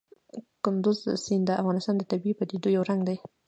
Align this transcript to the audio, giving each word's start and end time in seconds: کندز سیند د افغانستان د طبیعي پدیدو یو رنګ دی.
کندز 0.63 0.97
سیند 1.23 1.43
د 1.47 1.51
افغانستان 1.61 1.95
د 1.97 2.03
طبیعي 2.11 2.33
پدیدو 2.39 2.67
یو 2.75 2.83
رنګ 2.89 3.01
دی. 3.07 3.17